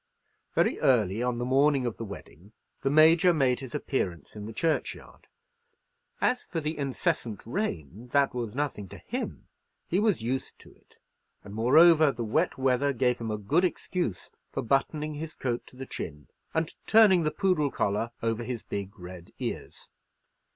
Very 0.55 0.79
early 0.79 1.21
on 1.21 1.37
the 1.37 1.45
morning 1.45 1.85
of 1.85 1.97
the 1.97 2.03
wedding 2.03 2.53
the 2.81 2.89
Major 2.89 3.35
made 3.35 3.59
his 3.59 3.75
appearance 3.75 4.35
in 4.35 4.47
the 4.47 4.51
churchyard. 4.51 5.27
As 6.19 6.41
for 6.43 6.59
the 6.59 6.75
incessant 6.75 7.45
rain, 7.45 8.07
that 8.07 8.33
was 8.33 8.55
nothing 8.55 8.89
to 8.89 8.97
him; 8.97 9.47
he 9.87 9.99
was 9.99 10.23
used 10.23 10.57
to 10.57 10.73
it; 10.73 10.97
and, 11.43 11.53
moreover, 11.53 12.11
the 12.11 12.25
wet 12.25 12.57
weather 12.57 12.93
gave 12.93 13.19
him 13.19 13.29
a 13.29 13.37
good 13.37 13.63
excuse 13.63 14.31
for 14.51 14.63
buttoning 14.63 15.13
his 15.13 15.35
coat 15.35 15.67
to 15.67 15.75
the 15.75 15.85
chin, 15.85 16.29
and 16.51 16.73
turning 16.87 17.21
the 17.21 17.29
poodle 17.29 17.69
collar 17.69 18.09
over 18.23 18.43
his 18.43 18.63
big 18.63 18.97
red 18.97 19.29
ears. 19.37 19.91